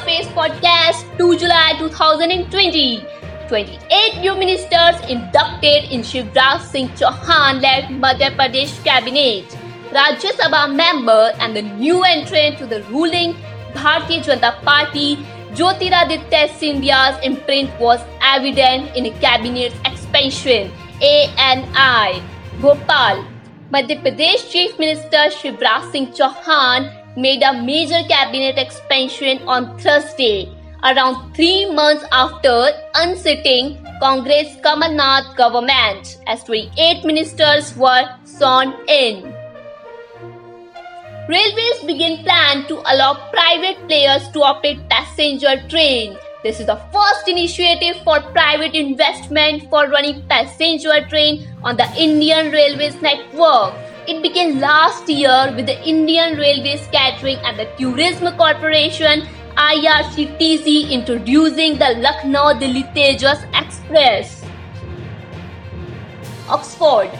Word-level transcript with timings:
Face 0.00 0.26
podcast 0.28 1.04
2 1.18 1.36
July 1.36 1.74
2020. 1.78 3.04
28 3.48 4.20
new 4.20 4.34
ministers 4.34 4.96
inducted 5.08 5.84
in 5.92 6.00
Shivraj 6.00 6.62
Singh 6.62 6.88
Chauhan 7.00 7.60
led 7.60 7.84
Madhya 8.04 8.30
Pradesh 8.34 8.72
cabinet. 8.84 9.44
Rajya 9.92 10.32
Sabha 10.38 10.74
member 10.74 11.32
and 11.38 11.54
the 11.54 11.60
new 11.60 12.02
entrant 12.02 12.56
to 12.58 12.66
the 12.66 12.82
ruling 12.84 13.34
Bharatiya 13.74 14.24
Janata 14.24 14.52
Party 14.64 15.18
Jyotiraditya 15.52 16.48
Scindia's 16.56 17.20
imprint 17.22 17.68
was 17.78 18.00
evident 18.22 18.96
in 18.96 19.06
a 19.06 19.12
cabinet's 19.20 19.76
expansion. 19.84 20.72
ANI 21.02 22.22
Bhopal 22.62 23.26
Madhya 23.70 24.00
Pradesh 24.00 24.48
Chief 24.50 24.78
Minister 24.78 25.28
Shivraj 25.28 25.92
Singh 25.92 26.12
Chauhan 26.12 27.01
made 27.16 27.42
a 27.42 27.52
major 27.52 28.02
cabinet 28.08 28.58
expansion 28.58 29.38
on 29.46 29.78
Thursday, 29.78 30.48
around 30.82 31.34
three 31.34 31.66
months 31.66 32.04
after 32.12 32.70
unseating 32.94 33.78
Congress 34.00 34.56
Kamal 34.62 34.92
Nath 34.92 35.36
government, 35.36 36.18
as 36.26 36.42
28 36.44 37.04
ministers 37.04 37.76
were 37.76 38.04
sworn 38.24 38.74
in. 38.88 39.32
Railways 41.28 41.84
begin 41.86 42.24
plan 42.24 42.66
to 42.66 42.82
allow 42.92 43.14
private 43.30 43.78
players 43.86 44.28
to 44.30 44.42
operate 44.42 44.88
passenger 44.88 45.56
train. 45.68 46.16
This 46.42 46.58
is 46.58 46.66
the 46.66 46.80
first 46.92 47.28
initiative 47.28 48.02
for 48.02 48.20
private 48.32 48.74
investment 48.74 49.70
for 49.70 49.86
running 49.86 50.26
passenger 50.26 51.06
train 51.08 51.46
on 51.62 51.76
the 51.76 51.88
Indian 51.96 52.50
Railways 52.50 53.00
network. 53.00 53.72
It 54.04 54.20
began 54.20 54.58
last 54.58 55.08
year 55.08 55.52
with 55.54 55.66
the 55.66 55.80
Indian 55.88 56.36
Railways 56.36 56.88
Catering 56.90 57.36
and 57.44 57.56
the 57.56 57.66
Tourism 57.78 58.36
Corporation 58.36 59.28
IRCTC 59.56 60.90
introducing 60.90 61.78
the 61.78 61.94
Lucknow 61.98 62.58
Delhi 62.58 62.82
Tejas 62.96 63.46
Express. 63.54 64.44
Oxford 66.48 67.10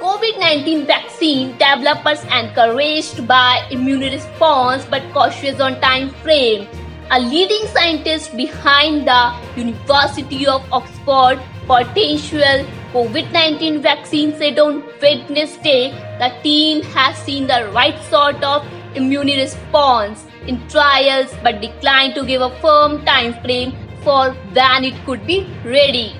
COVID 0.00 0.40
19 0.40 0.84
vaccine 0.84 1.52
developers 1.58 2.24
encouraged 2.24 3.28
by 3.28 3.64
immune 3.70 4.00
response 4.00 4.84
but 4.90 5.02
cautious 5.12 5.60
on 5.60 5.80
time 5.80 6.10
frame. 6.26 6.66
A 7.12 7.20
leading 7.20 7.68
scientist 7.68 8.36
behind 8.36 9.06
the 9.06 9.32
University 9.56 10.44
of 10.48 10.66
Oxford 10.72 11.38
potential 11.68 12.66
COVID 12.92 13.32
19 13.32 13.80
vaccine 13.80 14.32
said 14.38 14.58
on 14.58 14.82
Wednesday 15.00 15.92
the 16.18 16.28
team 16.42 16.82
has 16.96 17.16
seen 17.16 17.46
the 17.46 17.60
right 17.76 17.98
sort 18.10 18.42
of 18.44 18.66
immune 18.94 19.28
response 19.28 20.26
in 20.46 20.58
trials 20.68 21.32
but 21.42 21.62
declined 21.62 22.14
to 22.14 22.26
give 22.26 22.42
a 22.42 22.50
firm 22.60 23.02
time 23.06 23.32
frame 23.40 23.72
for 24.04 24.32
when 24.58 24.84
it 24.84 24.98
could 25.06 25.26
be 25.26 25.38
ready. 25.64 26.14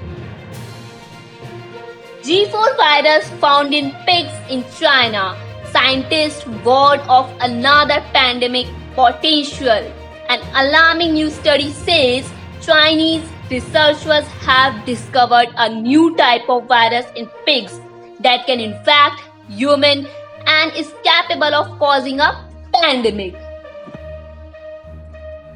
G4 2.23 2.77
virus 2.79 3.29
found 3.45 3.75
in 3.75 3.91
pigs 4.07 4.33
in 4.49 4.65
China. 4.81 5.37
Scientists 5.73 6.47
warn 6.65 7.01
of 7.01 7.31
another 7.41 8.01
pandemic 8.15 8.67
potential. 8.95 9.93
An 10.31 10.41
alarming 10.55 11.13
new 11.13 11.29
study 11.29 11.71
says 11.71 12.33
Chinese 12.63 13.29
researchers 13.51 14.27
have 14.47 14.85
discovered 14.87 15.49
a 15.57 15.69
new 15.69 16.17
type 16.17 16.49
of 16.49 16.67
virus 16.67 17.07
in 17.17 17.29
pigs 17.45 17.81
that 18.21 18.47
can 18.47 18.61
infect 18.61 19.21
humans 19.49 20.07
and 20.47 20.73
is 20.77 20.93
capable 21.03 21.55
of 21.55 21.79
causing 21.79 22.21
a 22.21 22.49
pandemic. 22.73 23.35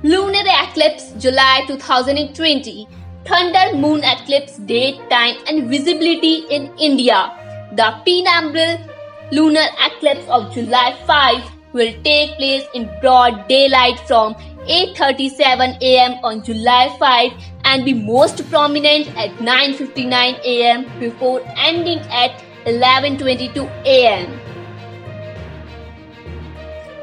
Lunar 0.02 0.44
eclipse 0.64 1.12
July 1.18 1.62
2020 1.68 2.88
thunder 3.24 3.76
moon 3.76 4.02
eclipse 4.04 4.58
date, 4.58 4.98
time, 5.10 5.36
and 5.48 5.68
visibility 5.68 6.44
in 6.50 6.72
India. 6.78 7.32
The 7.72 7.94
penumbral 8.06 8.78
lunar 9.32 9.66
eclipse 9.84 10.26
of 10.28 10.52
July 10.52 10.96
5 11.06 11.50
will 11.72 11.92
take 12.02 12.36
place 12.36 12.64
in 12.74 12.88
broad 13.00 13.48
daylight 13.48 13.98
from 14.00 14.36
8:37 14.66 15.78
a.m. 15.80 16.18
on 16.24 16.42
July 16.42 16.94
5 16.98 17.32
and 17.64 17.84
be 17.84 17.94
most 17.94 18.42
prominent 18.50 19.08
at 19.16 19.30
9:59 19.38 20.40
a.m. 20.44 20.84
before 20.98 21.40
ending 21.56 22.00
at 22.10 22.42
11:22 22.66 23.64
a.m. 23.84 24.38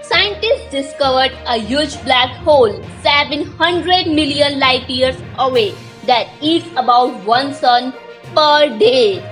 Scientists 0.02 0.70
discovered 0.72 1.32
a 1.48 1.58
huge 1.58 1.96
black 2.04 2.36
hole 2.48 2.74
700 3.02 4.08
million 4.08 4.60
light 4.60 4.90
years 4.90 5.16
away 5.40 5.74
that 6.06 6.28
eats 6.42 6.68
about 6.76 7.24
one 7.26 7.54
sun 7.54 7.94
per 8.36 8.78
day. 8.78 9.24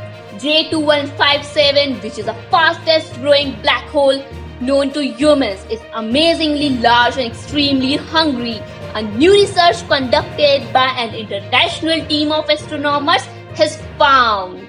J2157, 0.41 2.01
which 2.01 2.17
is 2.17 2.25
the 2.25 2.33
fastest 2.49 3.13
growing 3.15 3.61
black 3.61 3.83
hole 3.89 4.23
known 4.61 4.91
to 4.91 5.03
humans, 5.03 5.65
is 5.69 5.81
amazingly 5.93 6.69
large 6.77 7.17
and 7.17 7.25
extremely 7.31 7.95
hungry. 7.97 8.61
A 8.95 9.01
new 9.01 9.31
research 9.33 9.85
conducted 9.87 10.71
by 10.71 10.87
an 10.97 11.15
international 11.15 12.05
team 12.07 12.31
of 12.31 12.47
astronomers 12.49 13.25
has 13.55 13.75
found. 13.97 14.67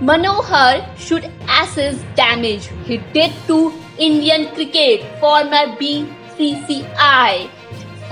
Manohar 0.00 0.84
should 0.98 1.30
assess 1.48 2.02
damage 2.16 2.68
he 2.84 2.98
did 3.14 3.32
to 3.46 3.72
Indian 3.98 4.48
cricket, 4.54 5.06
former 5.20 5.66
BCCI 5.80 7.48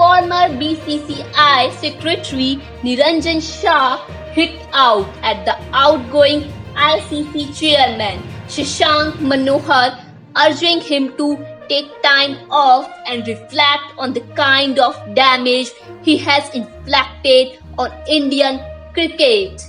former 0.01 0.49
BCCI 0.61 1.73
Secretary 1.77 2.57
Niranjan 2.83 3.41
Shah 3.45 4.01
hit 4.33 4.57
out 4.73 5.07
at 5.23 5.45
the 5.45 5.57
outgoing 5.77 6.49
ICC 6.75 7.53
Chairman 7.55 8.23
Shashank 8.55 9.19
Manohar, 9.31 10.03
urging 10.37 10.81
him 10.81 11.17
to 11.17 11.39
take 11.69 11.91
time 12.03 12.37
off 12.51 12.91
and 13.07 13.27
reflect 13.27 13.93
on 13.97 14.13
the 14.13 14.23
kind 14.35 14.79
of 14.79 14.97
damage 15.15 15.71
he 16.03 16.17
has 16.19 16.49
inflicted 16.55 17.59
on 17.79 17.93
Indian 18.09 18.61
cricket. 18.93 19.63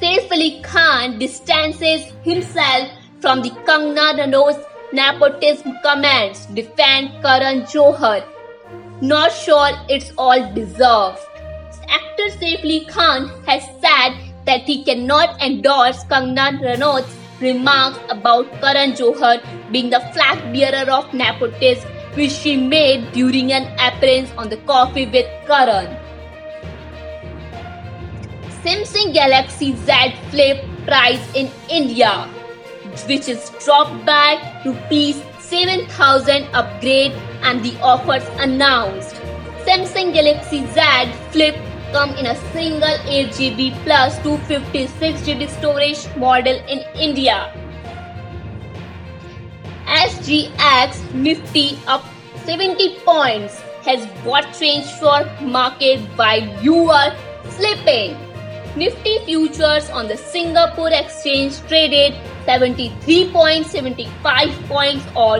Saif 0.00 0.30
Ali 0.30 0.60
Khan 0.62 1.18
distances 1.18 2.12
himself 2.22 2.88
from 3.20 3.42
the 3.42 3.50
Kangna 3.66 4.12
Ranaut's 4.20 4.62
nepotism 4.92 5.76
comments, 5.82 6.46
defend 6.46 7.10
Karan 7.22 7.62
Johar 7.62 8.22
not 9.00 9.32
sure 9.32 9.70
it's 9.88 10.12
all 10.16 10.40
deserved. 10.54 11.18
Actor 11.88 12.28
Saif 12.38 12.62
Ali 12.64 12.84
Khan 12.86 13.28
has 13.46 13.64
said 13.82 14.12
that 14.46 14.62
he 14.62 14.84
cannot 14.84 15.40
endorse 15.40 16.04
Kangna 16.04 16.60
Ranaut's 16.60 17.16
remarks 17.40 17.98
about 18.10 18.50
Karan 18.60 18.92
Johar 18.92 19.42
being 19.72 19.90
the 19.90 20.00
flag 20.12 20.38
bearer 20.52 20.90
of 20.90 21.12
nepotism 21.12 21.90
which 22.14 22.30
she 22.30 22.56
made 22.56 23.10
during 23.12 23.52
an 23.52 23.66
appearance 23.78 24.30
on 24.38 24.48
the 24.48 24.56
Coffee 24.68 25.06
with 25.06 25.26
Karan. 25.46 25.96
Samsung 28.62 29.12
Galaxy 29.12 29.74
Z 29.84 30.14
Flip 30.30 30.64
price 30.86 31.20
in 31.34 31.50
India, 31.68 32.12
which 33.08 33.28
is 33.28 33.50
dropped 33.64 34.06
by 34.06 34.38
rupees 34.64 35.22
7000 35.40 36.48
upgrade 36.54 37.12
and 37.42 37.62
the 37.62 37.76
offers 37.82 38.24
announced. 38.38 39.16
Samsung 39.66 40.14
Galaxy 40.14 40.64
Z 40.72 40.80
Flip 41.30 41.56
come 41.94 42.10
in 42.20 42.26
a 42.26 42.34
single 42.52 42.96
8GB 43.16 43.64
plus 43.84 44.18
256GB 44.26 45.48
storage 45.58 46.00
model 46.16 46.56
in 46.74 46.80
India. 46.98 47.36
SGX 49.86 51.14
Nifty 51.14 51.78
up 51.86 52.04
70 52.44 52.98
points 53.04 53.60
has 53.84 54.04
what 54.24 54.52
changed 54.58 54.90
for 55.02 55.24
market 55.40 56.00
while 56.16 56.42
you 56.64 56.90
are 56.90 57.14
slipping. 57.50 58.16
Nifty 58.76 59.18
futures 59.24 59.88
on 59.90 60.08
the 60.08 60.16
Singapore 60.16 60.90
exchange 60.90 61.60
traded 61.68 62.14
73.75 62.44 64.66
points 64.66 65.06
or 65.14 65.38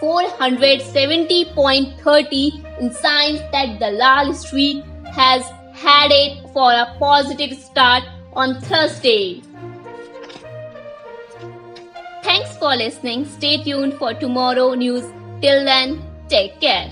10,470.30 0.02 2.80
in 2.80 2.92
signs 2.92 3.40
that 3.52 3.78
the 3.78 3.96
Dalal 3.96 4.34
Street 4.34 4.84
has 5.14 5.44
had 5.72 6.10
it 6.10 6.50
for 6.52 6.72
a 6.72 6.96
positive 6.98 7.56
start 7.56 8.02
on 8.32 8.60
Thursday. 8.60 9.40
Thanks 12.24 12.56
for 12.56 12.74
listening. 12.74 13.26
Stay 13.26 13.62
tuned 13.62 13.94
for 13.94 14.12
tomorrow 14.14 14.74
news. 14.74 15.04
Till 15.40 15.64
then, 15.64 16.02
take 16.28 16.60
care. 16.60 16.90